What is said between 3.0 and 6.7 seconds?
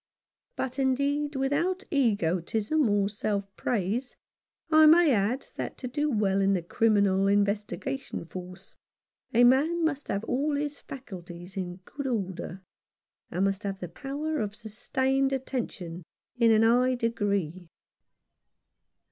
self praise, I may add that to do well in the